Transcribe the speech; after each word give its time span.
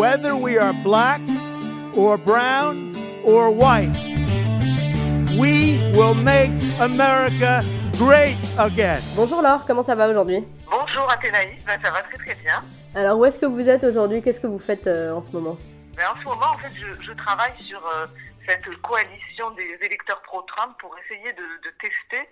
whether 0.00 0.34
we 0.34 0.56
are 0.56 0.72
black 0.82 1.20
or 1.94 2.16
brown 2.16 2.96
or 3.22 3.50
white. 3.50 3.94
We 5.38 5.76
will 5.92 6.14
make 6.14 6.50
America 6.80 7.62
great 7.98 8.38
again. 8.58 9.02
Bonjour 9.14 9.42
Laure, 9.42 9.66
comment 9.66 9.82
ça 9.82 9.94
va 9.94 10.08
aujourd'hui? 10.08 10.42
Bonjour 10.70 11.06
Athénaïs, 11.12 11.62
ben, 11.66 11.78
ça 11.84 11.90
va 11.90 12.00
très 12.00 12.16
très 12.16 12.34
bien. 12.36 12.62
Alors 12.94 13.18
où 13.18 13.26
est-ce 13.26 13.38
que 13.38 13.44
vous 13.44 13.68
êtes 13.68 13.84
aujourd'hui? 13.84 14.22
Qu'est-ce 14.22 14.40
que 14.40 14.46
vous 14.46 14.58
faites 14.58 14.86
euh, 14.86 15.12
en 15.12 15.20
ce 15.20 15.32
moment? 15.32 15.58
Ben, 15.98 16.04
en 16.10 16.18
ce 16.18 16.24
moment, 16.24 16.50
en 16.54 16.58
fait, 16.58 16.72
je, 16.72 16.86
je 17.04 17.12
travaille 17.12 17.52
sur 17.58 17.86
euh, 17.86 18.06
cette 18.48 18.64
coalition 18.80 19.50
des 19.50 19.84
électeurs 19.84 20.22
pro-Trump 20.22 20.76
pour 20.80 20.96
essayer 21.04 21.30
de, 21.34 21.68
de 21.68 21.70
tester 21.78 22.26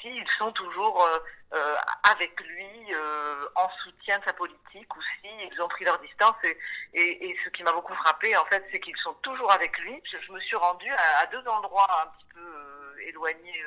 s'ils 0.00 0.26
sont 0.40 0.50
toujours 0.50 1.00
euh, 1.00 1.18
euh, 1.54 1.76
avec 2.10 2.40
lui 2.40 2.94
euh, 2.94 3.46
en 3.56 3.68
soutien 3.82 4.18
de 4.18 4.24
sa 4.24 4.32
politique 4.32 4.96
ou 4.96 5.00
s'ils 5.02 5.60
ont 5.60 5.68
pris 5.68 5.84
leur 5.84 5.98
distance. 5.98 6.34
Et, 6.94 7.36
ce 7.44 7.50
qui 7.50 7.62
m'a 7.62 7.72
beaucoup 7.72 7.94
frappé, 7.94 8.34
en 8.38 8.44
fait, 8.46 8.64
c'est 8.72 8.80
qu'ils 8.80 8.96
sont 8.96 9.12
toujours 9.22 9.52
avec 9.52 9.76
lui. 9.80 10.02
Je, 10.10 10.32
me 10.32 10.40
suis 10.40 10.56
rendue 10.56 10.90
à, 10.90 11.26
deux 11.26 11.46
endroits 11.46 11.88
un 12.02 12.06
petit 12.06 12.26
peu 12.32 12.40
euh, 12.40 13.06
éloignés 13.06 13.64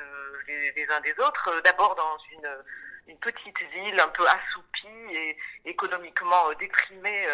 les, 0.48 0.86
uns 0.90 1.00
des 1.00 1.12
autres. 1.20 1.60
D'abord 1.64 1.94
dans 1.94 2.18
une, 2.32 3.18
petite 3.20 3.62
ville 3.72 4.00
un 4.00 4.08
peu 4.08 4.24
assoupie 4.26 5.14
et 5.14 5.38
économiquement 5.64 6.52
déprimée 6.58 7.26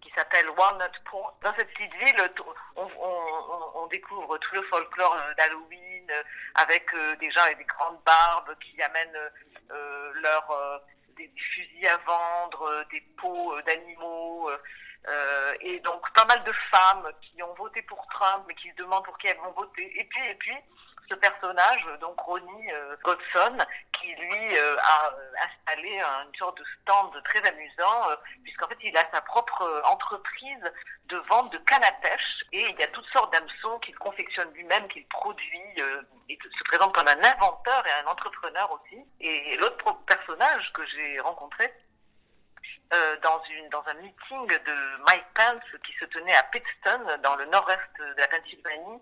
qui 0.00 0.10
s'appelle 0.16 0.48
Walnut 0.50 1.04
Point. 1.04 1.32
Dans 1.42 1.54
cette 1.56 1.72
petite 1.74 1.94
ville, 1.94 2.30
on, 2.76 2.88
on 3.74 3.86
découvre 3.88 4.38
tout 4.38 4.54
le 4.54 4.62
folklore 4.62 5.16
d'Halloween 5.36 5.99
avec 6.54 6.92
euh, 6.94 7.16
des 7.16 7.30
gens 7.30 7.42
avec 7.42 7.58
des 7.58 7.64
grandes 7.64 8.00
barbes 8.04 8.56
qui 8.60 8.80
amènent 8.82 9.30
euh, 9.70 10.12
leurs 10.14 10.50
euh, 10.50 10.78
des, 11.16 11.30
fusils 11.36 11.86
à 11.86 11.96
vendre, 11.98 12.84
des 12.90 13.00
peaux 13.16 13.60
d'animaux. 13.62 14.50
Euh, 15.08 15.54
et 15.62 15.80
donc 15.80 16.12
pas 16.12 16.26
mal 16.26 16.44
de 16.44 16.52
femmes 16.70 17.10
qui 17.22 17.42
ont 17.42 17.54
voté 17.54 17.80
pour 17.82 18.06
Trump 18.08 18.44
mais 18.46 18.54
qui 18.54 18.68
se 18.68 18.74
demandent 18.74 19.04
pour 19.04 19.16
qui 19.16 19.28
elles 19.28 19.38
vont 19.38 19.52
voter. 19.52 19.98
Et 19.98 20.04
puis 20.04 20.26
et 20.26 20.34
puis 20.34 20.54
ce 21.10 21.14
personnage, 21.16 21.84
donc 22.00 22.18
Ronnie 22.20 22.72
euh, 22.72 22.96
Godson, 23.02 23.58
qui 23.98 24.14
lui 24.14 24.56
euh, 24.56 24.76
a 24.78 25.12
installé 25.44 26.00
une 26.00 26.34
sorte 26.38 26.56
de 26.58 26.64
stand 26.80 27.22
très 27.24 27.46
amusant, 27.48 28.10
euh, 28.10 28.16
puisqu'en 28.44 28.68
fait 28.68 28.78
il 28.82 28.96
a 28.96 29.04
sa 29.12 29.20
propre 29.22 29.62
euh, 29.62 29.82
entreprise 29.90 30.72
de 31.06 31.16
vente 31.28 31.52
de 31.52 31.58
cannes 31.58 31.84
à 31.84 31.92
pêche 31.92 32.44
et 32.52 32.68
il 32.70 32.78
y 32.78 32.82
a 32.82 32.88
toutes 32.88 33.08
sortes 33.12 33.32
d'hameçons 33.32 33.78
qu'il 33.80 33.96
confectionne 33.96 34.52
lui-même, 34.52 34.86
qu'il 34.88 35.06
produit 35.08 35.80
euh, 35.80 36.02
et 36.28 36.38
se 36.42 36.64
présente 36.64 36.94
comme 36.94 37.08
un 37.08 37.24
inventeur 37.24 37.84
et 37.86 37.92
un 38.04 38.06
entrepreneur 38.06 38.70
aussi. 38.70 39.04
Et 39.20 39.56
l'autre 39.56 39.92
personnage 40.06 40.72
que 40.72 40.86
j'ai 40.86 41.18
rencontré, 41.20 41.72
euh, 42.92 43.16
dans, 43.22 43.40
une, 43.44 43.68
dans 43.68 43.84
un 43.86 43.94
meeting 43.94 44.46
de 44.48 45.04
Mike 45.06 45.26
Pence 45.34 45.80
qui 45.86 45.92
se 46.00 46.04
tenait 46.06 46.34
à 46.34 46.42
Pittston, 46.44 47.00
dans 47.22 47.36
le 47.36 47.44
nord-est 47.46 47.98
de 47.98 48.20
la 48.20 48.26
Pennsylvanie. 48.26 49.00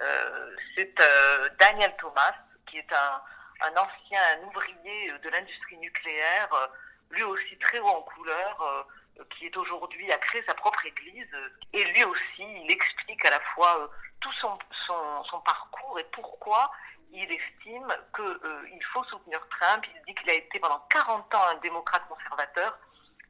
Euh, 0.00 0.56
c'est 0.74 1.00
euh, 1.00 1.48
Daniel 1.58 1.94
Thomas, 1.98 2.34
qui 2.66 2.78
est 2.78 2.92
un, 2.92 3.22
un 3.62 3.76
ancien 3.76 4.20
ouvrier 4.46 5.12
de 5.22 5.28
l'industrie 5.30 5.76
nucléaire, 5.78 6.52
euh, 6.52 6.66
lui 7.10 7.22
aussi 7.22 7.56
très 7.58 7.78
haut 7.78 7.88
en 7.88 8.02
couleur, 8.02 8.62
euh, 8.62 9.24
qui 9.36 9.46
est 9.46 9.56
aujourd'hui 9.56 10.10
a 10.12 10.18
créé 10.18 10.42
sa 10.46 10.54
propre 10.54 10.84
église. 10.86 11.28
Et 11.72 11.84
lui 11.84 12.04
aussi, 12.04 12.42
il 12.42 12.70
explique 12.70 13.24
à 13.24 13.30
la 13.30 13.40
fois 13.54 13.78
euh, 13.80 13.88
tout 14.20 14.32
son, 14.40 14.58
son, 14.86 15.24
son 15.24 15.40
parcours 15.40 15.98
et 15.98 16.04
pourquoi 16.12 16.70
il 17.12 17.30
estime 17.30 17.94
qu'il 18.16 18.84
faut 18.92 19.04
soutenir 19.04 19.40
Trump. 19.60 19.84
Il 19.94 20.02
dit 20.06 20.14
qu'il 20.20 20.30
a 20.30 20.34
été 20.34 20.58
pendant 20.58 20.80
40 20.90 21.34
ans 21.34 21.44
un 21.52 21.54
démocrate 21.56 22.02
conservateur 22.08 22.76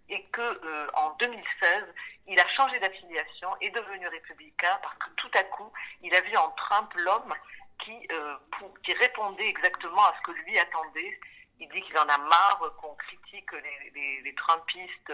et 0.08 0.22
que 0.26 0.40
euh, 0.40 0.90
en 0.94 1.10
2016, 1.18 1.84
il 2.26 2.38
a 2.38 2.48
changé 2.48 2.78
d'affiliation 2.78 3.50
et 3.60 3.70
devenu 3.70 4.06
républicain 4.08 4.78
parce 4.82 4.96
que 4.96 5.10
tout 5.16 5.30
à 5.34 5.42
coup, 5.44 5.72
il 6.02 6.14
a 6.14 6.20
vu 6.20 6.36
en 6.36 6.50
Trump 6.50 6.92
l'homme 6.96 7.34
qui, 7.80 8.06
euh, 8.12 8.36
qui 8.84 8.92
répondait 8.94 9.48
exactement 9.48 10.04
à 10.04 10.14
ce 10.16 10.22
que 10.22 10.32
lui 10.32 10.58
attendait. 10.58 11.20
Il 11.60 11.68
dit 11.68 11.82
qu'il 11.82 11.96
en 11.98 12.08
a 12.08 12.18
marre 12.18 12.72
qu'on 12.80 12.94
critique 12.94 13.52
les, 13.52 13.90
les, 13.94 14.22
les 14.22 14.34
Trumpistes 14.34 15.12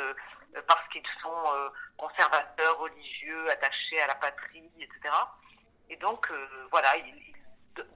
euh, 0.56 0.62
parce 0.66 0.86
qu'ils 0.88 1.06
sont 1.22 1.42
euh, 1.54 1.68
conservateurs, 1.96 2.78
religieux, 2.78 3.50
attachés 3.50 4.00
à 4.00 4.08
la 4.08 4.14
patrie, 4.16 4.70
etc. 4.80 5.14
Et 5.88 5.96
donc, 5.96 6.30
euh, 6.30 6.68
voilà, 6.70 6.96
il, 6.96 7.14
il, 7.16 7.34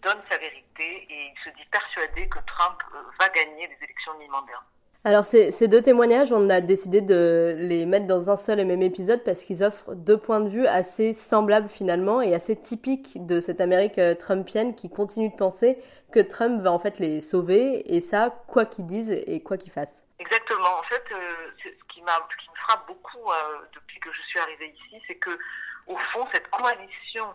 donne 0.02 0.22
sa 0.30 0.38
vérité 0.38 1.06
et 1.10 1.26
il 1.26 1.34
se 1.44 1.50
dit 1.56 1.64
persuadé 1.66 2.28
que 2.28 2.38
Trump 2.46 2.82
va 3.18 3.28
gagner 3.28 3.66
les 3.66 3.84
élections 3.84 4.16
mi-mandat. 4.18 4.62
Alors 5.06 5.26
ces, 5.26 5.50
ces, 5.50 5.68
deux 5.68 5.82
témoignages, 5.82 6.32
on 6.32 6.48
a 6.48 6.62
décidé 6.62 7.02
de 7.02 7.56
les 7.58 7.84
mettre 7.84 8.06
dans 8.06 8.30
un 8.30 8.36
seul 8.36 8.58
et 8.58 8.64
même 8.64 8.80
épisode 8.80 9.22
parce 9.22 9.44
qu'ils 9.44 9.62
offrent 9.62 9.94
deux 9.94 10.16
points 10.16 10.40
de 10.40 10.48
vue 10.48 10.66
assez 10.66 11.12
semblables 11.12 11.68
finalement 11.68 12.22
et 12.22 12.32
assez 12.32 12.58
typiques 12.58 13.26
de 13.26 13.38
cette 13.38 13.60
Amérique 13.60 13.98
euh, 13.98 14.14
trumpienne 14.14 14.74
qui 14.74 14.88
continue 14.88 15.28
de 15.28 15.36
penser 15.36 15.76
que 16.10 16.20
Trump 16.20 16.62
va 16.62 16.72
en 16.72 16.78
fait 16.78 17.00
les 17.00 17.20
sauver 17.20 17.94
et 17.94 18.00
ça, 18.00 18.34
quoi 18.48 18.64
qu'ils 18.64 18.86
disent 18.86 19.10
et 19.10 19.42
quoi 19.42 19.58
qu'ils 19.58 19.72
fassent. 19.72 20.06
Exactement. 20.18 20.78
En 20.78 20.82
fait, 20.84 21.04
euh, 21.12 21.50
ce, 21.62 21.68
qui 21.68 21.96
qui 21.96 22.00
me 22.00 22.56
frappe 22.66 22.86
beaucoup 22.86 23.30
euh, 23.30 23.58
depuis 23.74 24.00
que 24.00 24.10
je 24.10 24.22
suis 24.22 24.40
arrivée 24.40 24.72
ici, 24.74 25.02
c'est 25.06 25.16
que 25.16 25.38
au 25.86 25.98
fond, 25.98 26.26
cette 26.32 26.48
coalition 26.48 27.26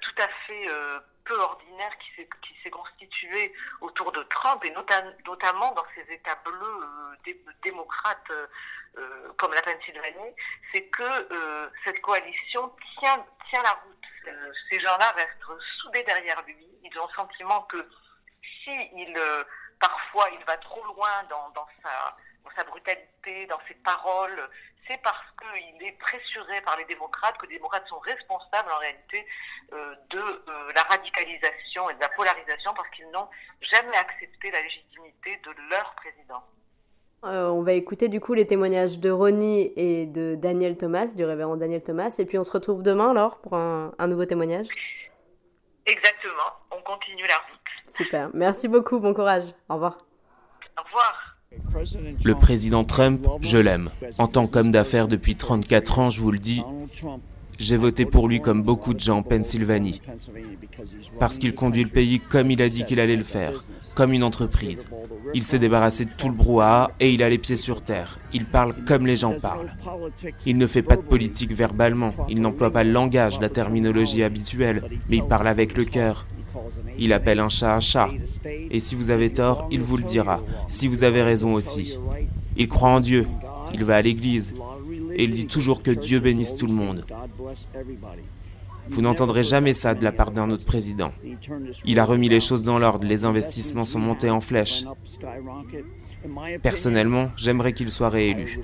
tout 0.00 0.14
à 0.18 0.28
fait 0.46 0.68
euh, 0.68 1.00
peu 1.24 1.38
ordinaire 1.38 1.96
qui 1.98 2.54
s'est 2.62 2.70
constituée 2.70 3.52
autour 3.80 4.12
de 4.12 4.22
Trump 4.24 4.64
et 4.64 4.70
nota 4.70 5.02
notamment 5.26 5.72
dans 5.72 5.84
ces 5.94 6.12
États 6.12 6.34
bleus 6.44 6.80
euh, 6.82 7.16
dé 7.24 7.42
démocrates 7.62 8.30
euh, 8.98 9.32
comme 9.36 9.54
la 9.54 9.62
Pennsylvanie, 9.62 10.34
c'est 10.72 10.82
que 10.86 11.02
euh, 11.02 11.70
cette 11.84 12.00
coalition 12.00 12.74
tient 12.98 13.24
tient 13.48 13.62
la 13.62 13.70
route. 13.70 14.04
Euh, 14.26 14.52
ces 14.68 14.80
gens-là 14.80 15.12
restent 15.12 15.62
soudés 15.80 16.02
derrière 16.02 16.42
lui. 16.42 16.68
Ils 16.82 16.98
ont 16.98 17.06
le 17.06 17.14
sentiment 17.14 17.62
que 17.62 17.88
si 18.42 18.72
il 18.96 19.16
parfois 19.78 20.28
il 20.32 20.44
va 20.44 20.56
trop 20.58 20.84
loin 20.84 21.22
dans, 21.30 21.50
dans 21.50 21.66
sa 21.82 22.16
dans 23.48 23.60
ses 23.68 23.74
paroles, 23.74 24.48
c'est 24.86 25.00
parce 25.02 25.24
qu'il 25.38 25.86
est 25.86 25.98
pressuré 25.98 26.60
par 26.62 26.76
les 26.78 26.84
démocrates 26.86 27.36
que 27.38 27.46
les 27.46 27.56
démocrates 27.56 27.86
sont 27.88 27.98
responsables 27.98 28.70
en 28.72 28.78
réalité 28.78 29.26
euh, 29.72 29.94
de 30.10 30.18
euh, 30.18 30.72
la 30.74 30.82
radicalisation 30.82 31.90
et 31.90 31.94
de 31.94 32.00
la 32.00 32.08
polarisation 32.08 32.72
parce 32.74 32.88
qu'ils 32.90 33.08
n'ont 33.10 33.28
jamais 33.60 33.96
accepté 33.96 34.50
la 34.50 34.60
légitimité 34.62 35.40
de 35.44 35.50
leur 35.70 35.94
président. 35.94 36.42
Euh, 37.24 37.48
on 37.48 37.62
va 37.62 37.74
écouter 37.74 38.08
du 38.08 38.18
coup 38.18 38.32
les 38.32 38.46
témoignages 38.46 38.98
de 38.98 39.10
Ronnie 39.10 39.72
et 39.76 40.06
de 40.06 40.34
Daniel 40.36 40.78
Thomas, 40.78 41.12
du 41.14 41.24
révérend 41.24 41.56
Daniel 41.56 41.82
Thomas, 41.82 42.14
et 42.18 42.24
puis 42.24 42.38
on 42.38 42.44
se 42.44 42.50
retrouve 42.50 42.82
demain 42.82 43.10
alors 43.10 43.40
pour 43.40 43.54
un, 43.54 43.92
un 43.98 44.06
nouveau 44.06 44.24
témoignage. 44.24 44.68
Exactement, 45.84 46.52
on 46.70 46.80
continue 46.80 47.26
la 47.26 47.36
route. 47.36 47.60
Super, 47.86 48.30
merci 48.32 48.68
beaucoup, 48.68 49.00
bon 49.00 49.12
courage, 49.12 49.44
au 49.68 49.74
revoir. 49.74 49.98
Le 52.24 52.34
président 52.34 52.84
Trump, 52.84 53.26
je 53.40 53.58
l'aime. 53.58 53.90
En 54.18 54.26
tant 54.26 54.46
qu'homme 54.46 54.70
d'affaires 54.70 55.08
depuis 55.08 55.36
34 55.36 55.98
ans, 55.98 56.10
je 56.10 56.20
vous 56.20 56.30
le 56.30 56.38
dis, 56.38 56.62
j'ai 57.58 57.76
voté 57.76 58.06
pour 58.06 58.26
lui 58.26 58.40
comme 58.40 58.62
beaucoup 58.62 58.94
de 58.94 59.00
gens 59.00 59.18
en 59.18 59.22
Pennsylvanie. 59.22 60.00
Parce 61.18 61.38
qu'il 61.38 61.54
conduit 61.54 61.84
le 61.84 61.90
pays 61.90 62.18
comme 62.18 62.50
il 62.50 62.62
a 62.62 62.68
dit 62.68 62.84
qu'il 62.84 63.00
allait 63.00 63.16
le 63.16 63.22
faire, 63.22 63.52
comme 63.94 64.12
une 64.12 64.22
entreprise. 64.22 64.86
Il 65.34 65.42
s'est 65.42 65.58
débarrassé 65.58 66.06
de 66.06 66.10
tout 66.16 66.28
le 66.28 66.34
brouhaha 66.34 66.90
et 67.00 67.12
il 67.12 67.22
a 67.22 67.28
les 67.28 67.38
pieds 67.38 67.56
sur 67.56 67.82
terre. 67.82 68.18
Il 68.32 68.46
parle 68.46 68.74
comme 68.86 69.06
les 69.06 69.16
gens 69.16 69.38
parlent. 69.38 69.74
Il 70.46 70.56
ne 70.56 70.66
fait 70.66 70.82
pas 70.82 70.96
de 70.96 71.02
politique 71.02 71.52
verbalement, 71.52 72.14
il 72.28 72.40
n'emploie 72.40 72.72
pas 72.72 72.84
le 72.84 72.92
langage, 72.92 73.38
la 73.40 73.50
terminologie 73.50 74.22
habituelle, 74.22 74.82
mais 75.10 75.18
il 75.18 75.24
parle 75.24 75.48
avec 75.48 75.76
le 75.76 75.84
cœur. 75.84 76.26
Il 76.98 77.12
appelle 77.12 77.40
un 77.40 77.48
chat 77.48 77.74
un 77.74 77.80
chat. 77.80 78.08
Et 78.70 78.80
si 78.80 78.94
vous 78.94 79.10
avez 79.10 79.30
tort, 79.30 79.68
il 79.70 79.80
vous 79.80 79.96
le 79.96 80.04
dira. 80.04 80.42
Si 80.68 80.88
vous 80.88 81.04
avez 81.04 81.22
raison 81.22 81.54
aussi. 81.54 81.98
Il 82.56 82.68
croit 82.68 82.90
en 82.90 83.00
Dieu. 83.00 83.26
Il 83.72 83.84
va 83.84 83.96
à 83.96 84.02
l'église. 84.02 84.54
Et 85.14 85.24
il 85.24 85.32
dit 85.32 85.46
toujours 85.46 85.82
que 85.82 85.90
Dieu 85.90 86.20
bénisse 86.20 86.56
tout 86.56 86.66
le 86.66 86.72
monde. 86.72 87.04
Vous 88.88 89.02
n'entendrez 89.02 89.44
jamais 89.44 89.74
ça 89.74 89.94
de 89.94 90.02
la 90.02 90.12
part 90.12 90.32
d'un 90.32 90.50
autre 90.50 90.64
président. 90.64 91.12
Il 91.84 91.98
a 91.98 92.04
remis 92.04 92.28
les 92.28 92.40
choses 92.40 92.64
dans 92.64 92.78
l'ordre, 92.78 93.06
les 93.06 93.24
investissements 93.24 93.84
sont 93.84 94.00
montés 94.00 94.30
en 94.30 94.40
flèche. 94.40 94.84
Personnellement, 96.62 97.30
j'aimerais 97.36 97.72
qu'il 97.72 97.90
soit 97.90 98.10
réélu. 98.10 98.60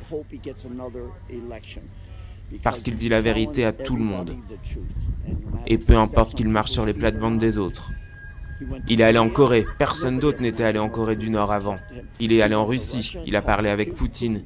Parce 2.63 2.83
qu'il 2.83 2.95
dit 2.95 3.09
la 3.09 3.21
vérité 3.21 3.65
à 3.65 3.73
tout 3.73 3.97
le 3.97 4.05
monde. 4.05 4.37
Et 5.67 5.79
peu 5.79 5.97
importe 5.97 6.35
qu'il 6.35 6.49
marche 6.49 6.71
sur 6.71 6.87
les 6.87 6.95
plates-bandes 6.95 7.39
des 7.39 7.59
autres. 7.59 7.93
Il 8.89 9.01
est 9.01 9.05
allé 9.05 9.19
en 9.19 9.29
Corée, 9.29 9.67
personne 9.79 10.19
d'autre 10.19 10.41
n'était 10.41 10.65
allé 10.65 10.79
en 10.79 10.89
Corée 10.89 11.17
du 11.17 11.31
Nord 11.31 11.53
avant. 11.53 11.79
Il 12.21 12.33
est 12.33 12.43
allé 12.43 12.55
en 12.55 12.65
Russie, 12.65 13.17
il 13.27 13.37
a 13.37 13.43
parlé 13.43 13.69
avec 13.69 13.95
Poutine. 13.95 14.45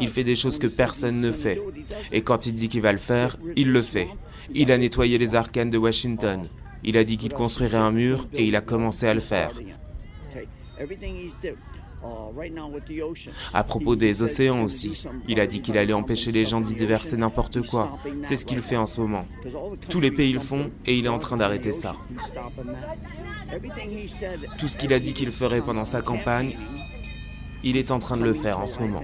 Il 0.00 0.08
fait 0.08 0.24
des 0.24 0.36
choses 0.36 0.58
que 0.58 0.66
personne 0.66 1.20
ne 1.20 1.32
fait. 1.32 1.60
Et 2.12 2.20
quand 2.20 2.46
il 2.46 2.54
dit 2.54 2.68
qu'il 2.68 2.82
va 2.82 2.92
le 2.92 2.98
faire, 2.98 3.36
il 3.56 3.72
le 3.72 3.82
fait. 3.82 4.08
Il 4.54 4.70
a 4.70 4.78
nettoyé 4.78 5.18
les 5.18 5.34
arcanes 5.34 5.70
de 5.70 5.78
Washington. 5.78 6.42
Il 6.84 6.96
a 6.96 7.04
dit 7.04 7.16
qu'il 7.16 7.32
construirait 7.32 7.78
un 7.78 7.92
mur 7.92 8.28
et 8.32 8.44
il 8.44 8.56
a 8.56 8.60
commencé 8.60 9.06
à 9.06 9.14
le 9.14 9.20
faire. 9.20 9.52
À 13.52 13.64
propos 13.64 13.96
des 13.96 14.22
océans 14.22 14.62
aussi, 14.62 15.04
il 15.28 15.40
a 15.40 15.46
dit 15.46 15.60
qu'il 15.60 15.76
allait 15.76 15.92
empêcher 15.92 16.32
les 16.32 16.44
gens 16.44 16.60
d'y 16.60 16.74
déverser 16.74 17.16
n'importe 17.16 17.66
quoi. 17.66 17.98
C'est 18.22 18.36
ce 18.36 18.46
qu'il 18.46 18.60
fait 18.60 18.76
en 18.76 18.86
ce 18.86 19.00
moment. 19.00 19.26
Tous 19.88 20.00
les 20.00 20.10
pays 20.10 20.32
le 20.32 20.40
font 20.40 20.70
et 20.86 20.96
il 20.96 21.06
est 21.06 21.10
en 21.10 21.18
train 21.18 21.36
d'arrêter 21.36 21.72
ça. 21.72 21.94
Tout 24.58 24.68
ce 24.68 24.78
qu'il 24.78 24.92
a 24.92 24.98
dit 24.98 25.12
qu'il 25.12 25.30
ferait 25.30 25.60
pendant 25.60 25.84
sa 25.84 26.02
campagne, 26.02 26.56
il 27.62 27.76
est 27.76 27.90
en 27.90 27.98
train 27.98 28.16
de 28.16 28.24
le 28.24 28.32
faire 28.32 28.58
en 28.58 28.66
ce 28.66 28.78
moment. 28.78 29.02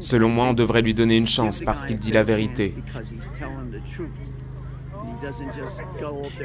Selon 0.00 0.28
moi, 0.28 0.46
on 0.46 0.54
devrait 0.54 0.82
lui 0.82 0.94
donner 0.94 1.16
une 1.16 1.26
chance 1.26 1.60
parce 1.60 1.84
qu'il 1.84 1.98
dit 1.98 2.12
la 2.12 2.22
vérité. 2.22 2.74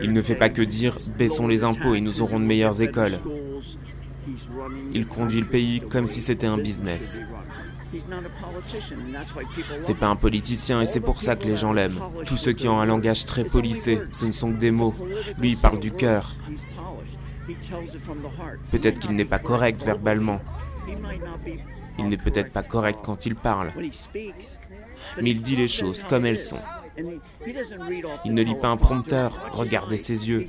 Il 0.01 0.13
ne 0.13 0.21
fait 0.21 0.35
pas 0.35 0.49
que 0.49 0.61
dire 0.61 0.99
baissons 1.17 1.47
les 1.47 1.63
impôts 1.63 1.95
et 1.95 2.01
nous 2.01 2.21
aurons 2.21 2.39
de 2.39 2.45
meilleures 2.45 2.81
écoles. 2.81 3.19
Il 4.93 5.07
conduit 5.07 5.41
le 5.41 5.47
pays 5.47 5.81
comme 5.81 6.07
si 6.07 6.21
c'était 6.21 6.47
un 6.47 6.57
business. 6.57 7.19
C'est 9.81 9.97
pas 9.97 10.07
un 10.07 10.15
politicien 10.15 10.81
et 10.81 10.85
c'est 10.85 10.99
pour 10.99 11.21
ça 11.21 11.35
que 11.35 11.45
les 11.45 11.55
gens 11.55 11.71
l'aiment. 11.71 12.01
Tous 12.25 12.37
ceux 12.37 12.53
qui 12.53 12.67
ont 12.67 12.79
un 12.79 12.85
langage 12.85 13.25
très 13.25 13.45
policé, 13.45 14.01
ce 14.11 14.25
ne 14.25 14.31
sont 14.31 14.51
que 14.51 14.57
des 14.57 14.71
mots. 14.71 14.93
Lui, 15.39 15.51
il 15.51 15.57
parle 15.57 15.79
du 15.79 15.91
cœur. 15.91 16.35
Peut-être 18.71 18.99
qu'il 18.99 19.11
n'est 19.11 19.25
pas 19.25 19.39
correct 19.39 19.81
verbalement. 19.83 20.41
Il 21.97 22.05
n'est 22.05 22.17
peut-être 22.17 22.51
pas 22.51 22.63
correct 22.63 22.99
quand 23.03 23.25
il 23.25 23.35
parle. 23.35 23.71
Mais 25.21 25.29
il 25.31 25.41
dit 25.41 25.55
les 25.55 25.67
choses 25.67 26.03
comme 26.03 26.25
elles 26.25 26.37
sont. 26.37 26.59
Il 28.25 28.33
ne 28.33 28.41
lit 28.41 28.55
pas 28.55 28.67
un 28.67 28.77
prompteur, 28.77 29.49
regardez 29.51 29.97
ses 29.97 30.27
yeux. 30.29 30.47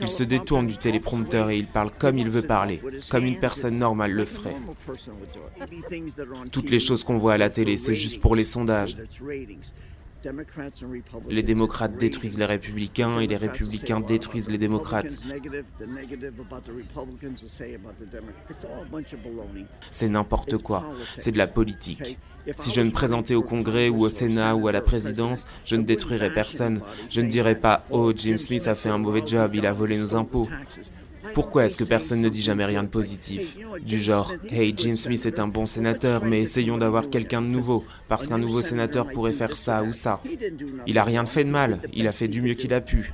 Il 0.00 0.08
se 0.08 0.22
détourne 0.22 0.66
du 0.66 0.76
téléprompteur 0.76 1.50
et 1.50 1.56
il 1.56 1.66
parle 1.66 1.90
comme 1.90 2.18
il 2.18 2.30
veut 2.30 2.42
parler, 2.42 2.80
comme 3.10 3.24
une 3.24 3.38
personne 3.38 3.78
normale 3.78 4.12
le 4.12 4.24
ferait. 4.24 4.56
Toutes 6.52 6.70
les 6.70 6.80
choses 6.80 7.04
qu'on 7.04 7.18
voit 7.18 7.34
à 7.34 7.38
la 7.38 7.50
télé, 7.50 7.76
c'est 7.76 7.94
juste 7.94 8.20
pour 8.20 8.36
les 8.36 8.44
sondages. 8.44 8.96
Les 11.28 11.42
démocrates 11.42 11.96
détruisent 11.96 12.38
les 12.38 12.44
républicains 12.44 13.20
et 13.20 13.26
les 13.26 13.36
républicains 13.36 14.00
détruisent 14.00 14.50
les 14.50 14.58
démocrates. 14.58 15.16
C'est 19.90 20.08
n'importe 20.08 20.56
quoi. 20.58 20.84
C'est 21.16 21.32
de 21.32 21.38
la 21.38 21.46
politique. 21.46 22.18
Si 22.56 22.72
je 22.72 22.80
me 22.80 22.90
présentais 22.90 23.34
au 23.34 23.42
Congrès 23.42 23.88
ou 23.88 24.04
au 24.04 24.08
Sénat 24.08 24.54
ou 24.54 24.68
à 24.68 24.72
la 24.72 24.80
présidence, 24.80 25.46
je 25.64 25.74
ne 25.76 25.82
détruirais 25.82 26.32
personne. 26.32 26.80
Je 27.08 27.20
ne 27.20 27.28
dirais 27.28 27.56
pas⁇ 27.56 27.76
Oh, 27.90 28.12
Jim 28.14 28.36
Smith 28.38 28.66
a 28.68 28.74
fait 28.74 28.88
un 28.88 28.98
mauvais 28.98 29.22
job, 29.26 29.54
il 29.54 29.66
a 29.66 29.72
volé 29.72 29.98
nos 29.98 30.14
impôts⁇ 30.14 30.46
pourquoi 31.36 31.66
est-ce 31.66 31.76
que 31.76 31.84
personne 31.84 32.22
ne 32.22 32.30
dit 32.30 32.40
jamais 32.40 32.64
rien 32.64 32.82
de 32.82 32.88
positif 32.88 33.58
Du 33.82 33.98
genre, 33.98 34.32
hey, 34.50 34.72
Jim 34.74 34.96
Smith 34.96 35.26
est 35.26 35.38
un 35.38 35.48
bon 35.48 35.66
sénateur, 35.66 36.24
mais 36.24 36.40
essayons 36.40 36.78
d'avoir 36.78 37.10
quelqu'un 37.10 37.42
de 37.42 37.46
nouveau, 37.46 37.84
parce 38.08 38.26
qu'un 38.26 38.38
nouveau 38.38 38.62
sénateur 38.62 39.10
pourrait 39.10 39.34
faire 39.34 39.54
ça 39.54 39.82
ou 39.82 39.92
ça. 39.92 40.22
Il 40.86 40.96
a 40.96 41.04
rien 41.04 41.26
fait 41.26 41.44
de 41.44 41.50
mal, 41.50 41.82
il 41.92 42.08
a 42.08 42.12
fait 42.12 42.28
du 42.28 42.40
mieux 42.40 42.54
qu'il 42.54 42.72
a 42.72 42.80
pu. 42.80 43.12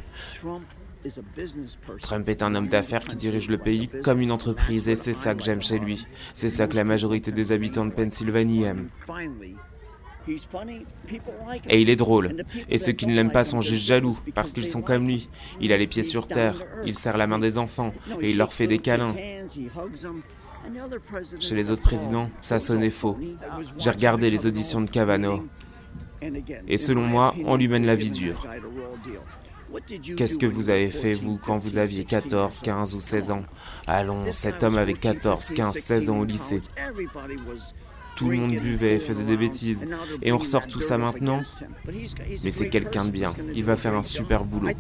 Trump 2.00 2.28
est 2.28 2.44
un 2.44 2.54
homme 2.54 2.68
d'affaires 2.68 3.02
qui 3.02 3.16
dirige 3.16 3.48
le 3.48 3.58
pays 3.58 3.88
comme 4.04 4.20
une 4.20 4.30
entreprise 4.30 4.88
et 4.88 4.94
c'est 4.94 5.14
ça 5.14 5.34
que 5.34 5.42
j'aime 5.42 5.60
chez 5.60 5.80
lui. 5.80 6.06
C'est 6.32 6.48
ça 6.48 6.68
que 6.68 6.76
la 6.76 6.84
majorité 6.84 7.32
des 7.32 7.50
habitants 7.50 7.86
de 7.86 7.90
Pennsylvanie 7.90 8.62
aiment. 8.62 8.88
Et 11.68 11.80
il 11.80 11.90
est 11.90 11.96
drôle. 11.96 12.44
Et 12.68 12.78
ceux 12.78 12.92
qui 12.92 13.06
ne 13.06 13.14
l'aiment 13.14 13.32
pas 13.32 13.44
sont 13.44 13.60
juste 13.60 13.86
jaloux, 13.86 14.18
parce 14.34 14.52
qu'ils 14.52 14.66
sont 14.66 14.82
comme 14.82 15.06
lui. 15.06 15.28
Il 15.60 15.72
a 15.72 15.76
les 15.76 15.86
pieds 15.86 16.02
sur 16.02 16.28
terre, 16.28 16.62
il 16.84 16.94
serre 16.94 17.16
la 17.16 17.26
main 17.26 17.38
des 17.38 17.58
enfants, 17.58 17.92
et 18.20 18.30
il 18.30 18.36
leur 18.36 18.52
fait 18.52 18.66
des 18.66 18.78
câlins. 18.78 19.14
Chez 21.40 21.54
les 21.54 21.70
autres 21.70 21.82
présidents, 21.82 22.30
ça 22.40 22.58
sonnait 22.58 22.90
faux. 22.90 23.18
J'ai 23.78 23.90
regardé 23.90 24.30
les 24.30 24.46
auditions 24.46 24.80
de 24.80 24.90
Kavanaugh. 24.90 25.42
Et 26.68 26.78
selon 26.78 27.02
moi, 27.02 27.34
on 27.44 27.56
lui 27.56 27.68
mène 27.68 27.86
la 27.86 27.96
vie 27.96 28.10
dure. 28.10 28.46
Qu'est-ce 30.16 30.38
que 30.38 30.46
vous 30.46 30.70
avez 30.70 30.90
fait, 30.90 31.14
vous, 31.14 31.38
quand 31.38 31.56
vous 31.56 31.78
aviez 31.78 32.04
14, 32.04 32.60
15 32.60 32.94
ou 32.94 33.00
16 33.00 33.30
ans? 33.30 33.42
Allons, 33.86 34.30
cet 34.30 34.62
homme 34.62 34.76
avait 34.76 34.92
14, 34.92 35.46
15, 35.54 35.74
16 35.74 36.10
ans 36.10 36.18
au 36.18 36.24
lycée. 36.24 36.60
Tout 38.16 38.30
le 38.30 38.36
monde 38.36 38.56
buvait, 38.56 38.98
faisait 38.98 39.24
des 39.24 39.36
bêtises. 39.36 39.86
Et 40.22 40.32
on 40.32 40.36
ressort 40.36 40.66
tout 40.66 40.80
ça 40.80 40.98
maintenant 40.98 41.42
Mais 42.44 42.50
c'est 42.50 42.68
quelqu'un 42.68 43.04
de 43.04 43.10
bien. 43.10 43.34
Il 43.54 43.64
va 43.64 43.76
faire 43.76 43.94
un 43.94 44.02
super 44.02 44.44
boulot. 44.44 44.70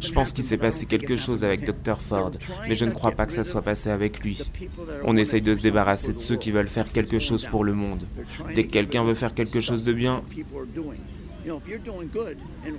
Je 0.00 0.12
pense 0.12 0.32
qu'il 0.32 0.44
s'est 0.44 0.56
passé 0.56 0.86
quelque 0.86 1.16
chose 1.16 1.44
avec 1.44 1.64
Dr. 1.64 2.00
Ford, 2.00 2.32
mais 2.68 2.74
je 2.74 2.84
ne 2.84 2.90
crois 2.90 3.12
pas 3.12 3.26
que 3.26 3.32
ça 3.32 3.44
soit 3.44 3.62
passé 3.62 3.90
avec 3.90 4.20
lui. 4.20 4.42
On 5.04 5.16
essaye 5.16 5.42
de 5.42 5.54
se 5.54 5.60
débarrasser 5.60 6.12
de 6.14 6.18
ceux 6.18 6.36
qui 6.36 6.50
veulent 6.50 6.68
faire 6.68 6.90
quelque 6.92 7.18
chose 7.18 7.46
pour 7.46 7.64
le 7.64 7.74
monde. 7.74 8.04
Dès 8.54 8.64
que 8.64 8.70
quelqu'un 8.70 9.04
veut 9.04 9.14
faire 9.14 9.34
quelque 9.34 9.60
chose 9.60 9.84
de 9.84 9.92
bien, 9.92 10.22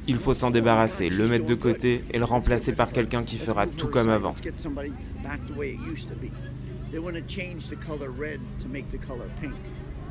il 0.08 0.18
faut 0.18 0.34
s'en 0.34 0.52
débarrasser, 0.52 1.10
le 1.10 1.28
mettre 1.28 1.46
de 1.46 1.56
côté 1.56 2.04
et 2.12 2.18
le 2.20 2.26
remplacer 2.26 2.74
par 2.74 2.92
quelqu'un 2.92 3.24
qui 3.24 3.38
fera 3.38 3.66
tout 3.68 3.88
comme 3.88 4.10
avant. 4.10 4.36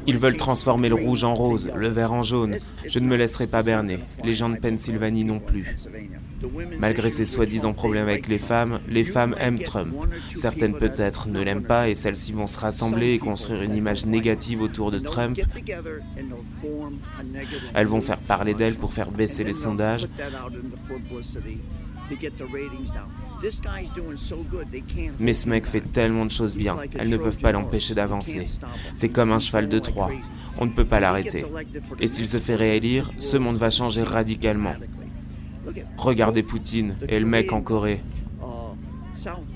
Ils 0.06 0.18
veulent 0.18 0.36
transformer 0.36 0.88
le 0.88 0.94
rouge 0.94 1.24
en 1.24 1.34
rose, 1.34 1.70
le 1.74 1.88
vert 1.88 2.12
en 2.12 2.22
jaune. 2.22 2.58
Je 2.86 2.98
ne 2.98 3.06
me 3.06 3.16
laisserai 3.16 3.46
pas 3.46 3.62
berner, 3.62 4.00
les 4.24 4.34
gens 4.34 4.48
de 4.48 4.56
Pennsylvanie 4.56 5.24
non 5.24 5.40
plus. 5.40 5.76
Malgré 6.78 7.10
ses 7.10 7.26
soi-disant 7.26 7.72
problèmes 7.72 8.08
avec 8.08 8.28
les 8.28 8.38
femmes, 8.38 8.80
les 8.88 9.04
femmes 9.04 9.34
aiment 9.38 9.60
Trump. 9.60 9.94
Certaines 10.34 10.76
peut-être 10.76 11.28
ne 11.28 11.42
l'aiment 11.42 11.64
pas 11.64 11.88
et 11.88 11.94
celles-ci 11.94 12.32
vont 12.32 12.46
se 12.46 12.58
rassembler 12.58 13.12
et 13.12 13.18
construire 13.18 13.62
une 13.62 13.74
image 13.74 14.06
négative 14.06 14.62
autour 14.62 14.90
de 14.90 14.98
Trump. 14.98 15.38
Elles 17.74 17.86
vont 17.86 18.00
faire 18.00 18.20
parler 18.20 18.54
d'elle 18.54 18.76
pour 18.76 18.92
faire 18.92 19.10
baisser 19.10 19.44
les 19.44 19.52
sondages. 19.52 20.08
Mais 25.18 25.32
ce 25.32 25.48
mec 25.48 25.66
fait 25.66 25.80
tellement 25.80 26.26
de 26.26 26.30
choses 26.30 26.56
bien, 26.56 26.76
elles 26.98 27.08
ne 27.08 27.16
peuvent 27.16 27.38
pas 27.38 27.52
l'empêcher 27.52 27.94
d'avancer. 27.94 28.46
C'est 28.94 29.08
comme 29.08 29.32
un 29.32 29.38
cheval 29.38 29.68
de 29.68 29.78
Troie, 29.78 30.10
on 30.58 30.66
ne 30.66 30.72
peut 30.72 30.84
pas 30.84 31.00
l'arrêter. 31.00 31.44
Et 32.00 32.06
s'il 32.06 32.28
se 32.28 32.38
fait 32.38 32.56
réélire, 32.56 33.10
ce 33.18 33.36
monde 33.36 33.56
va 33.56 33.70
changer 33.70 34.02
radicalement. 34.02 34.74
Regardez 35.96 36.42
Poutine 36.42 36.96
et 37.08 37.20
le 37.20 37.26
mec 37.26 37.52
en 37.52 37.60
Corée. 37.60 38.02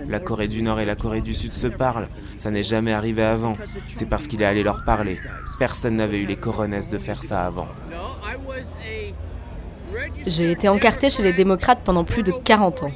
La 0.09 0.21
Corée 0.21 0.49
du 0.49 0.63
Nord 0.63 0.81
et 0.81 0.85
la 0.85 0.97
Corée 0.97 1.23
du 1.23 1.35
Sud 1.35 1.55
se 1.55 1.67
parlent. 1.67 2.09
Ça 2.37 2.51
n'est 2.51 2.63
jamais 2.63 2.93
arrivé 2.93 3.23
avant. 3.23 3.57
C'est 3.93 4.07
parce 4.07 4.27
qu'il 4.27 4.43
est 4.43 4.47
allé 4.47 4.63
leur 4.63 4.85
parler. 4.85 5.19
Personne 5.59 5.97
n'avait 5.97 6.19
eu 6.19 6.27
les 6.27 6.37
coronesses 6.37 6.91
de 6.91 6.99
faire 6.99 7.23
ça 7.23 7.47
avant. 7.47 7.69
J'ai 10.27 10.51
été 10.51 10.69
encarté 10.69 11.09
chez 11.09 11.23
les 11.23 11.33
démocrates 11.33 11.81
pendant 11.85 12.05
plus 12.05 12.23
de 12.23 12.33
40 12.33 12.83
ans. 12.85 12.93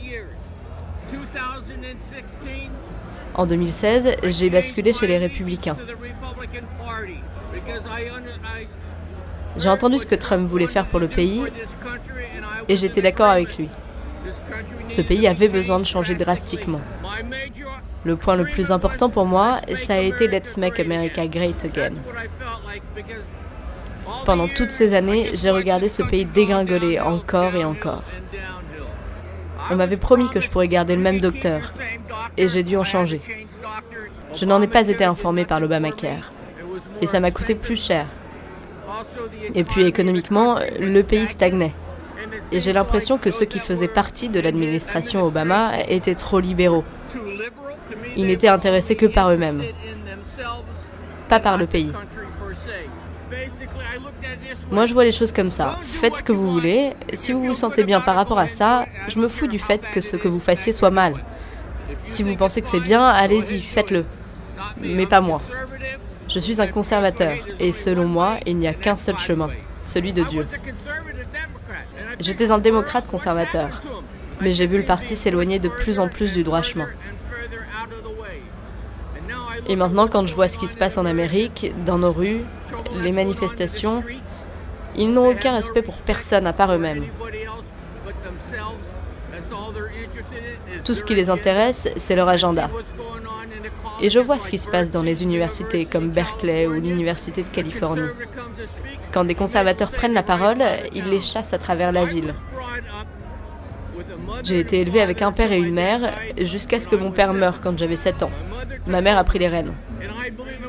En 3.35 3.47
2016, 3.47 4.17
j'ai 4.25 4.51
basculé 4.51 4.93
chez 4.93 5.07
les 5.07 5.19
républicains. 5.19 5.77
J'ai 9.57 9.69
entendu 9.69 9.99
ce 9.99 10.07
que 10.07 10.15
Trump 10.15 10.49
voulait 10.49 10.67
faire 10.67 10.87
pour 10.87 11.01
le 11.01 11.09
pays 11.09 11.43
et 12.69 12.77
j'étais 12.77 13.03
d'accord 13.03 13.29
avec 13.29 13.57
lui. 13.59 13.69
Ce 14.87 15.03
pays 15.03 15.27
avait 15.27 15.49
besoin 15.49 15.79
de 15.79 15.85
changer 15.85 16.15
drastiquement. 16.15 16.81
Le 18.05 18.17
point 18.17 18.37
le 18.37 18.45
plus 18.45 18.71
important 18.71 19.11
pour 19.11 19.27
moi, 19.27 19.61
ça 19.75 19.95
a 19.95 19.99
été 19.99 20.29
Let's 20.29 20.57
Make 20.57 20.81
America 20.81 21.27
Great 21.27 21.65
Again. 21.65 21.95
Pendant 24.25 24.49
toutes 24.49 24.71
ces 24.71 24.95
années, 24.95 25.31
j'ai 25.35 25.51
regardé 25.51 25.89
ce 25.89 26.03
pays 26.03 26.25
dégringoler 26.25 27.01
encore 27.01 27.55
et 27.55 27.65
encore. 27.65 28.05
On 29.71 29.77
m'avait 29.77 29.97
promis 29.97 30.29
que 30.29 30.41
je 30.41 30.49
pourrais 30.49 30.69
garder 30.69 30.97
le 30.97 31.03
même 31.03 31.21
docteur, 31.21 31.73
et 32.37 32.49
j'ai 32.49 32.63
dû 32.63 32.77
en 32.77 32.85
changer. 32.85 33.21
Je 34.35 34.45
n'en 34.45 34.63
ai 34.63 34.67
pas 34.67 34.89
été 34.89 35.05
informé 35.05 35.45
par 35.45 35.61
l'Obamacare, 35.61 36.33
et 37.01 37.07
ça 37.07 37.21
m'a 37.21 37.31
coûté 37.31 37.55
plus 37.55 37.77
cher. 37.83 38.07
Et 39.55 39.65
puis 39.65 39.85
économiquement, 39.85 40.59
le 40.81 41.03
pays 41.03 41.27
stagnait. 41.27 41.75
Et 42.53 42.61
j'ai 42.61 42.73
l'impression 42.73 43.19
que 43.19 43.31
ceux 43.31 43.45
qui 43.47 43.59
faisaient 43.59 43.89
partie 43.89 44.29
de 44.29 44.41
l'administration 44.41 45.23
Obama 45.23 45.73
étaient 45.89 46.15
trop 46.15 46.41
libéraux. 46.41 46.85
Ils 48.17 48.27
n'étaient 48.27 48.49
intéressés 48.49 48.97
que 48.97 49.07
par 49.07 49.31
eux-mêmes, 49.31 49.63
pas 51.29 51.41
par 51.41 51.59
le 51.59 51.67
pays. 51.67 51.93
Moi, 54.71 54.87
je 54.87 54.95
vois 54.95 55.05
les 55.05 55.13
choses 55.13 55.33
comme 55.33 55.51
ça. 55.51 55.79
Faites 55.83 56.17
ce 56.17 56.23
que 56.23 56.33
vous 56.33 56.51
voulez. 56.51 56.93
Si 57.13 57.33
vous 57.33 57.45
vous 57.45 57.55
sentez 57.55 57.85
bien 57.85 58.01
par 58.01 58.17
rapport 58.17 58.39
à 58.39 58.49
ça, 58.49 58.87
je 59.09 59.19
me 59.19 59.29
fous 59.29 59.47
du 59.47 59.59
fait 59.59 59.83
que 59.93 60.01
ce 60.01 60.17
que 60.17 60.29
vous 60.29 60.41
fassiez 60.41 60.73
soit 60.73 60.91
mal. 60.91 61.15
Si 62.03 62.23
vous 62.23 62.37
pensez 62.37 62.63
que 62.63 62.69
c'est 62.69 62.81
bien, 62.81 63.07
allez-y, 63.07 63.61
faites-le. 63.61 64.05
Mais 64.81 65.07
pas 65.07 65.21
moi. 65.21 65.41
Je 66.29 66.41
suis 66.41 66.61
un 66.61 66.67
conservateur, 66.67 67.33
et 67.59 67.73
selon 67.73 68.07
moi, 68.07 68.37
il 68.45 68.59
n'y 68.59 68.69
a 68.69 68.75
qu'un 68.75 68.97
seul 68.97 69.19
chemin, 69.19 69.49
celui 69.81 70.13
de 70.13 70.23
Dieu. 70.25 70.47
J'étais 72.21 72.51
un 72.51 72.59
démocrate 72.59 73.09
conservateur, 73.09 73.83
mais 74.41 74.53
j'ai 74.53 74.67
vu 74.67 74.77
le 74.77 74.85
parti 74.85 75.17
s'éloigner 75.17 75.59
de 75.59 75.69
plus 75.69 76.01
en 76.01 76.09
plus 76.09 76.35
du 76.35 76.45
droit 76.45 76.61
chemin. 76.61 76.89
Et 79.67 79.77
maintenant, 79.77 80.07
quand 80.07 80.27
je 80.27 80.35
vois 80.35 80.49
ce 80.49 80.59
qui 80.59 80.69
se 80.69 80.77
passe 80.77 80.99
en 80.99 81.07
Amérique, 81.07 81.73
dans 81.87 81.99
nos 81.99 82.13
rues, 82.13 82.43
les 82.95 83.13
manifestations, 83.13 84.03
ils 84.97 85.13
n'ont 85.13 85.31
aucun 85.31 85.53
respect 85.53 85.83
pour 85.83 85.99
personne 85.99 86.47
à 86.47 86.53
part 86.53 86.73
eux-mêmes. 86.73 87.05
Tout 90.85 90.95
ce 90.95 91.05
qui 91.05 91.15
les 91.15 91.31
intéresse, 91.31 91.89
c'est 91.97 92.17
leur 92.17 92.29
agenda. 92.29 92.71
Et 94.01 94.11
je 94.11 94.21
vois 94.21 94.39
ce 94.39 94.49
qui 94.49 94.59
se 94.59 94.69
passe 94.69 94.91
dans 94.91 95.03
les 95.03 95.23
universités 95.23 95.85
comme 95.85 96.11
Berkeley 96.11 96.67
ou 96.67 96.75
l'Université 96.75 97.43
de 97.43 97.49
Californie. 97.49 98.09
Quand 99.13 99.25
des 99.25 99.35
conservateurs 99.35 99.91
prennent 99.91 100.15
la 100.15 100.23
parole, 100.23 100.63
ils 100.95 101.05
les 101.05 101.21
chassent 101.21 101.53
à 101.53 101.59
travers 101.59 101.93
la 101.93 102.05
ville. 102.05 102.33
J'ai 104.45 104.61
été 104.61 104.81
élevée 104.81 105.01
avec 105.01 105.23
un 105.23 105.33
père 105.33 105.51
et 105.53 105.59
une 105.59 105.75
mère 105.75 106.13
jusqu'à 106.41 106.79
ce 106.79 106.89
que 106.89 106.97
mon 106.97 107.11
père 107.11 107.35
meure 107.35 107.61
quand 107.61 107.77
j'avais 107.79 107.97
7 107.97 108.23
ans. 108.23 108.31
Ma 108.87 109.01
mère 109.01 109.19
a 109.19 109.25
pris 109.25 109.39
les 109.39 109.49
rênes. 109.49 109.75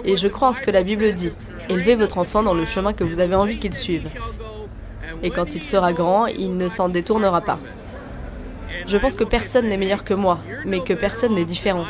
Et 0.03 0.15
je 0.15 0.27
crois 0.27 0.49
en 0.49 0.53
ce 0.53 0.61
que 0.61 0.71
la 0.71 0.81
Bible 0.81 1.13
dit. 1.13 1.35
Élevez 1.69 1.95
votre 1.95 2.17
enfant 2.17 2.43
dans 2.43 2.53
le 2.53 2.65
chemin 2.65 2.93
que 2.93 3.03
vous 3.03 3.19
avez 3.19 3.35
envie 3.35 3.59
qu'il 3.59 3.73
suive. 3.73 4.09
Et 5.23 5.29
quand 5.29 5.55
il 5.55 5.63
sera 5.63 5.93
grand, 5.93 6.25
il 6.25 6.57
ne 6.57 6.67
s'en 6.67 6.89
détournera 6.89 7.41
pas. 7.41 7.59
Je 8.87 8.97
pense 8.97 9.15
que 9.15 9.23
personne 9.23 9.67
n'est 9.67 9.77
meilleur 9.77 10.03
que 10.03 10.13
moi, 10.13 10.39
mais 10.65 10.79
que 10.79 10.93
personne 10.93 11.35
n'est 11.35 11.45
différent. 11.45 11.85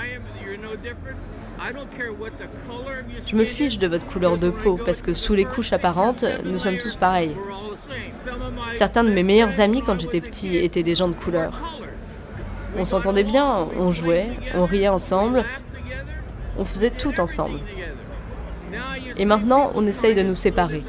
Je 3.25 3.35
me 3.35 3.43
fiche 3.43 3.79
de 3.79 3.87
votre 3.87 4.05
couleur 4.05 4.37
de 4.37 4.49
peau 4.49 4.79
parce 4.83 5.01
que 5.01 5.13
sous 5.13 5.33
les 5.33 5.45
couches 5.45 5.73
apparentes, 5.73 6.25
nous 6.43 6.59
sommes 6.59 6.77
tous 6.77 6.95
pareils. 6.95 7.35
Certains 8.69 9.03
de 9.03 9.11
mes 9.11 9.23
meilleurs 9.23 9.59
amis 9.59 9.81
quand 9.81 9.99
j'étais 9.99 10.21
petit 10.21 10.57
étaient 10.57 10.83
des 10.83 10.95
gens 10.95 11.07
de 11.07 11.15
couleur. 11.15 11.53
On 12.77 12.85
s'entendait 12.85 13.23
bien, 13.23 13.67
on 13.77 13.91
jouait, 13.91 14.27
on 14.55 14.63
riait 14.63 14.89
ensemble, 14.89 15.43
on 16.57 16.65
faisait 16.65 16.91
tout 16.91 17.19
ensemble. 17.19 17.59
Et 19.17 19.25
maintenant, 19.25 19.71
on 19.75 19.85
essaye 19.85 20.15
de 20.15 20.23
nous 20.23 20.35
séparer. 20.35 20.83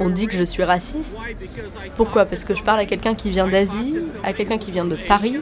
On 0.00 0.10
dit 0.10 0.26
que 0.26 0.36
je 0.36 0.44
suis 0.44 0.64
raciste. 0.64 1.18
Pourquoi? 1.96 2.24
Parce 2.24 2.44
que 2.44 2.54
je 2.54 2.62
parle 2.62 2.80
à 2.80 2.86
quelqu'un 2.86 3.14
qui 3.14 3.30
vient 3.30 3.48
d'Asie, 3.48 3.96
à 4.22 4.32
quelqu'un 4.32 4.58
qui 4.58 4.70
vient 4.70 4.84
de 4.84 4.96
Paris. 4.96 5.40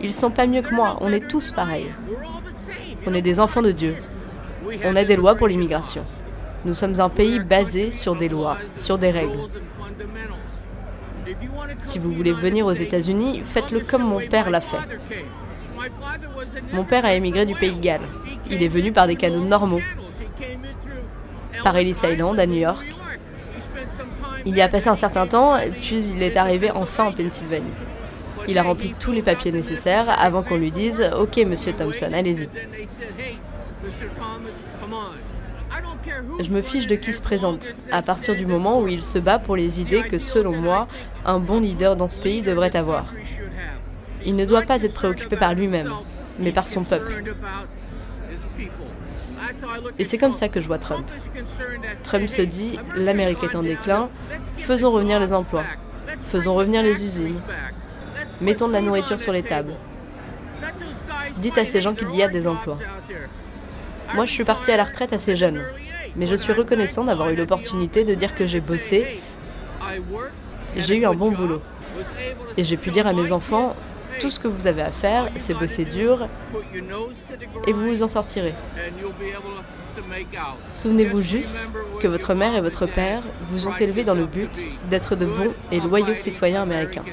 Ils 0.00 0.12
sont 0.12 0.30
pas 0.30 0.46
mieux 0.46 0.62
que 0.62 0.74
moi, 0.74 0.96
on 1.00 1.12
est 1.12 1.26
tous 1.28 1.52
pareils. 1.52 1.92
On 3.06 3.14
est 3.14 3.22
des 3.22 3.40
enfants 3.40 3.62
de 3.62 3.72
Dieu. 3.72 3.94
On 4.84 4.96
a 4.96 5.04
des 5.04 5.16
lois 5.16 5.34
pour 5.34 5.48
l'immigration. 5.48 6.02
Nous 6.64 6.74
sommes 6.74 7.00
un 7.00 7.08
pays 7.08 7.38
basé 7.38 7.90
sur 7.90 8.16
des 8.16 8.28
lois, 8.28 8.58
sur 8.76 8.98
des 8.98 9.10
règles. 9.10 9.38
Si 11.82 11.98
vous 11.98 12.12
voulez 12.12 12.32
venir 12.32 12.66
aux 12.66 12.72
États-Unis, 12.72 13.42
faites-le 13.44 13.80
comme 13.80 14.02
mon 14.02 14.20
père 14.26 14.50
l'a 14.50 14.60
fait. 14.60 14.78
Mon 16.72 16.84
père 16.84 17.04
a 17.04 17.14
émigré 17.14 17.46
du 17.46 17.54
Pays 17.54 17.74
de 17.74 17.80
Galles. 17.80 18.08
Il 18.50 18.62
est 18.62 18.68
venu 18.68 18.92
par 18.92 19.06
des 19.06 19.16
canaux 19.16 19.44
normaux, 19.44 19.80
par 21.62 21.76
Ellis 21.76 21.96
Island 22.02 22.38
à 22.38 22.46
New 22.46 22.58
York. 22.58 22.86
Il 24.46 24.56
y 24.56 24.62
a 24.62 24.68
passé 24.68 24.88
un 24.88 24.94
certain 24.94 25.26
temps, 25.26 25.58
puis 25.80 26.04
il 26.04 26.22
est 26.22 26.36
arrivé 26.36 26.70
enfin 26.70 27.06
en 27.06 27.12
Pennsylvanie. 27.12 27.72
Il 28.46 28.58
a 28.58 28.62
rempli 28.62 28.94
tous 28.98 29.12
les 29.12 29.22
papiers 29.22 29.52
nécessaires 29.52 30.06
avant 30.18 30.42
qu'on 30.42 30.56
lui 30.56 30.72
dise 30.72 31.10
Ok, 31.18 31.36
monsieur 31.38 31.72
Thompson, 31.72 32.10
allez-y. 32.12 32.48
Je 36.40 36.50
me 36.50 36.62
fiche 36.62 36.86
de 36.86 36.94
qui 36.94 37.12
se 37.12 37.20
présente, 37.20 37.74
à 37.90 38.00
partir 38.00 38.34
du 38.34 38.46
moment 38.46 38.80
où 38.80 38.88
il 38.88 39.02
se 39.02 39.18
bat 39.18 39.38
pour 39.38 39.56
les 39.56 39.80
idées 39.80 40.02
que, 40.02 40.18
selon 40.18 40.56
moi, 40.56 40.88
un 41.26 41.38
bon 41.38 41.60
leader 41.60 41.96
dans 41.96 42.08
ce 42.08 42.18
pays 42.18 42.40
devrait 42.40 42.74
avoir. 42.74 43.12
Il 44.28 44.36
ne 44.36 44.44
doit 44.44 44.60
pas 44.60 44.82
être 44.82 44.92
préoccupé 44.92 45.36
par 45.36 45.54
lui-même, 45.54 45.90
mais 46.38 46.52
par 46.52 46.68
son 46.68 46.84
peuple. 46.84 47.24
Et 49.98 50.04
c'est 50.04 50.18
comme 50.18 50.34
ça 50.34 50.50
que 50.50 50.60
je 50.60 50.66
vois 50.66 50.76
Trump. 50.76 51.10
Trump 52.02 52.28
se 52.28 52.42
dit, 52.42 52.78
l'Amérique 52.94 53.42
est 53.42 53.56
en 53.56 53.62
déclin, 53.62 54.10
faisons 54.58 54.90
revenir 54.90 55.18
les 55.18 55.32
emplois, 55.32 55.64
faisons 56.26 56.54
revenir 56.54 56.82
les 56.82 57.02
usines, 57.02 57.40
mettons 58.42 58.68
de 58.68 58.74
la 58.74 58.82
nourriture 58.82 59.18
sur 59.18 59.32
les 59.32 59.42
tables. 59.42 59.72
Dites 61.38 61.56
à 61.56 61.64
ces 61.64 61.80
gens 61.80 61.94
qu'il 61.94 62.14
y 62.14 62.22
a 62.22 62.28
des 62.28 62.46
emplois. 62.46 62.78
Moi, 64.14 64.26
je 64.26 64.32
suis 64.32 64.44
parti 64.44 64.70
à 64.70 64.76
la 64.76 64.84
retraite 64.84 65.14
assez 65.14 65.36
jeune, 65.36 65.62
mais 66.16 66.26
je 66.26 66.34
suis 66.34 66.52
reconnaissant 66.52 67.04
d'avoir 67.04 67.30
eu 67.30 67.34
l'opportunité 67.34 68.04
de 68.04 68.14
dire 68.14 68.34
que 68.34 68.44
j'ai 68.44 68.60
bossé, 68.60 69.22
j'ai 70.76 70.96
eu 70.98 71.06
un 71.06 71.14
bon 71.14 71.30
boulot. 71.30 71.62
Et 72.58 72.62
j'ai 72.62 72.76
pu 72.76 72.90
dire 72.90 73.06
à 73.06 73.14
mes 73.14 73.32
enfants, 73.32 73.74
tout 74.18 74.30
ce 74.30 74.40
que 74.40 74.48
vous 74.48 74.66
avez 74.66 74.82
à 74.82 74.90
faire, 74.90 75.28
c'est 75.36 75.54
bosser 75.54 75.84
dur 75.84 76.28
et 77.66 77.72
vous 77.72 77.86
vous 77.86 78.02
en 78.02 78.08
sortirez. 78.08 78.54
Souvenez-vous 80.74 81.22
juste 81.22 81.72
que 82.00 82.08
votre 82.08 82.34
mère 82.34 82.54
et 82.54 82.60
votre 82.60 82.86
père 82.86 83.22
vous 83.46 83.66
ont 83.68 83.74
élevé 83.76 84.04
dans 84.04 84.14
le 84.14 84.26
but 84.26 84.68
d'être 84.90 85.16
de 85.16 85.26
bons 85.26 85.52
et 85.72 85.80
loyaux 85.80 86.14
citoyens 86.14 86.62
américains. 86.62 87.04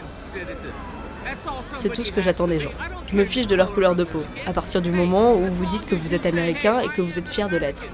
C'est 1.77 1.89
tout 1.89 2.03
ce 2.03 2.11
que 2.11 2.21
j'attends 2.21 2.47
des 2.47 2.59
gens. 2.59 2.71
Je 3.07 3.15
me 3.15 3.25
fiche 3.25 3.47
de 3.47 3.55
leur 3.55 3.71
couleur 3.71 3.95
de 3.95 4.03
peau, 4.03 4.23
à 4.45 4.53
partir 4.53 4.81
du 4.81 4.91
moment 4.91 5.33
où 5.33 5.47
vous 5.49 5.65
dites 5.65 5.85
que 5.85 5.95
vous 5.95 6.13
êtes 6.13 6.25
américain 6.25 6.79
et 6.79 6.87
que 6.89 7.01
vous 7.01 7.17
êtes 7.17 7.29
fier 7.29 7.49
de 7.49 7.57
l'être. 7.57 7.87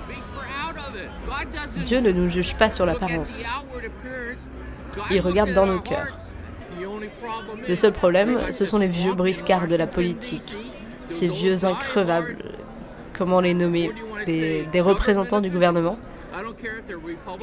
Dieu 1.78 2.00
ne 2.00 2.12
nous 2.12 2.30
juge 2.30 2.56
pas 2.56 2.70
sur 2.70 2.86
l'apparence. 2.86 3.44
Il 5.10 5.22
regarde 5.22 5.54
dans 5.54 5.66
nos 5.66 5.80
cœurs. 5.80 6.18
Le 7.68 7.76
seul 7.76 7.92
problème, 7.92 8.40
ce 8.52 8.66
sont 8.66 8.80
les 8.80 8.88
vieux 8.88 9.14
briscards 9.14 9.68
de 9.68 9.76
la 9.76 9.88
politique, 9.88 10.58
ces 11.06 11.28
vieux 11.28 11.66
increvables, 11.66 12.38
comment 13.18 13.42
les 13.42 13.54
nommer, 13.54 13.92
des, 14.26 14.82
représentants 14.82 15.42
du 15.42 15.50
gouvernement, 15.50 15.98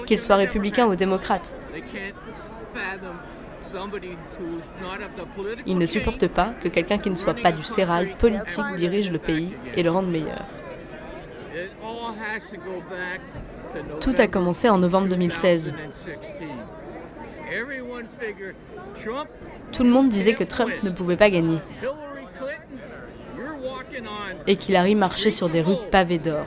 qu'ils 0.07 0.19
soient 0.19 0.37
républicains 0.37 0.87
ou 0.87 0.97
démocrates. 0.97 1.57
Ils 5.67 5.79
ne 5.79 5.87
supportent 5.87 6.29
pas 6.29 6.51
que 6.55 6.69
quelqu'un 6.69 6.99
qui 6.99 7.11
ne 7.11 7.15
soit 7.15 7.35
pas 7.35 7.53
du 7.53 7.63
sérail 7.63 8.15
politique 8.19 8.65
dirige 8.77 9.11
le 9.11 9.19
pays 9.19 9.53
et 9.77 9.83
le 9.83 9.91
rende 9.91 10.11
meilleur. 10.11 10.45
Tout 14.01 14.15
a 14.19 14.27
commencé 14.27 14.69
en 14.69 14.79
novembre 14.79 15.09
2016. 15.09 15.75
Tout 19.73 19.85
le 19.85 19.91
monde 19.91 20.09
disait 20.09 20.35
que 20.35 20.45
Trump 20.45 20.73
ne 20.83 20.91
pouvait 20.91 21.17
pas 21.17 21.31
gagner 21.31 21.59
et 24.47 24.57
qu'Hillary 24.57 24.95
marchait 24.95 25.31
sur 25.31 25.49
des 25.49 25.61
rues 25.61 25.77
pavées 25.91 26.19
d'or. 26.19 26.47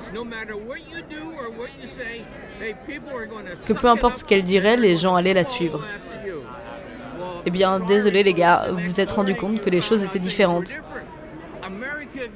Que 3.67 3.73
peu 3.73 3.87
importe 3.87 4.17
ce 4.17 4.23
qu'elle 4.23 4.43
dirait, 4.43 4.77
les 4.77 4.95
gens 4.95 5.15
allaient 5.15 5.33
la 5.33 5.43
suivre. 5.43 5.85
Eh 7.45 7.49
bien, 7.49 7.79
désolé 7.79 8.23
les 8.23 8.33
gars, 8.33 8.67
vous 8.71 8.79
vous 8.79 9.01
êtes 9.01 9.11
rendu 9.11 9.35
compte 9.35 9.61
que 9.61 9.69
les 9.69 9.81
choses 9.81 10.03
étaient 10.03 10.19
différentes. 10.19 10.73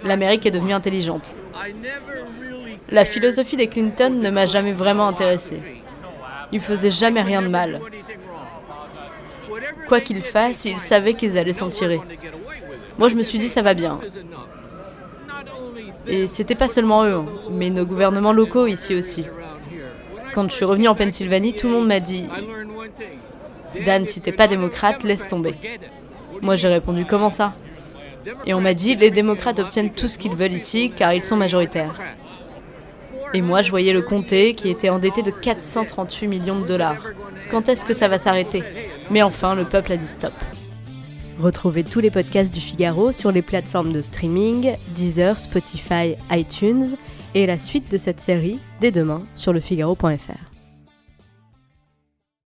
L'Amérique 0.03 0.45
est 0.45 0.51
devenue 0.51 0.73
intelligente. 0.73 1.35
La 2.89 3.05
philosophie 3.05 3.57
des 3.57 3.67
Clinton 3.67 4.11
ne 4.11 4.29
m'a 4.29 4.45
jamais 4.45 4.73
vraiment 4.73 5.07
intéressé. 5.07 5.61
Ils 6.51 6.61
faisaient 6.61 6.91
jamais 6.91 7.21
rien 7.21 7.41
de 7.41 7.47
mal. 7.47 7.81
Quoi 9.87 10.01
qu'ils 10.01 10.21
fassent, 10.21 10.65
ils 10.65 10.79
savaient 10.79 11.13
qu'ils 11.13 11.37
allaient 11.37 11.53
s'en 11.53 11.69
tirer. 11.69 11.99
Moi, 12.97 13.09
je 13.09 13.15
me 13.15 13.23
suis 13.23 13.39
dit, 13.39 13.49
ça 13.49 13.61
va 13.61 13.73
bien. 13.73 13.99
Et 16.07 16.27
c'était 16.27 16.55
pas 16.55 16.67
seulement 16.67 17.03
eux, 17.03 17.13
hein, 17.13 17.25
mais 17.49 17.69
nos 17.69 17.85
gouvernements 17.85 18.33
locaux 18.33 18.67
ici 18.67 18.95
aussi. 18.95 19.25
Quand 20.33 20.49
je 20.49 20.55
suis 20.55 20.65
revenu 20.65 20.87
en 20.87 20.95
Pennsylvanie, 20.95 21.53
tout 21.53 21.67
le 21.67 21.73
monde 21.73 21.87
m'a 21.87 21.99
dit 21.99 22.27
Dan, 23.85 24.05
si 24.05 24.21
t'es 24.21 24.31
pas 24.31 24.47
démocrate, 24.47 25.03
laisse 25.03 25.27
tomber. 25.27 25.55
Moi, 26.41 26.55
j'ai 26.55 26.67
répondu 26.67 27.05
Comment 27.05 27.29
ça? 27.29 27.53
Et 28.45 28.53
on 28.53 28.61
m'a 28.61 28.73
dit 28.73 28.95
Les 28.95 29.11
démocrates 29.11 29.59
obtiennent 29.59 29.91
tout 29.91 30.07
ce 30.07 30.17
qu'ils 30.17 30.35
veulent 30.35 30.53
ici 30.53 30.91
car 30.95 31.13
ils 31.13 31.23
sont 31.23 31.35
majoritaires. 31.37 31.93
Et 33.33 33.41
moi, 33.41 33.61
je 33.61 33.69
voyais 33.69 33.93
le 33.93 34.01
comté 34.01 34.53
qui 34.53 34.69
était 34.69 34.89
endetté 34.89 35.21
de 35.21 35.31
438 35.31 36.27
millions 36.27 36.59
de 36.59 36.67
dollars. 36.67 37.09
Quand 37.49 37.67
est-ce 37.67 37.83
que 37.83 37.93
ça 37.93 38.07
va 38.07 38.17
s'arrêter? 38.17 38.63
Mais 39.11 39.21
enfin, 39.21 39.55
le 39.55 39.65
peuple 39.65 39.91
a 39.91 39.97
dit 39.97 40.07
stop. 40.07 40.33
Retrouvez 41.39 41.83
tous 41.83 41.99
les 41.99 42.09
podcasts 42.09 42.53
du 42.53 42.61
Figaro 42.61 43.11
sur 43.11 43.31
les 43.31 43.41
plateformes 43.41 43.91
de 43.91 44.01
streaming, 44.01 44.75
Deezer, 44.95 45.35
Spotify, 45.37 46.15
iTunes 46.31 46.95
et 47.33 47.45
la 47.45 47.57
suite 47.57 47.91
de 47.91 47.97
cette 47.97 48.21
série 48.21 48.59
dès 48.79 48.91
demain 48.91 49.21
sur 49.33 49.51
lefigaro.fr. 49.51 50.54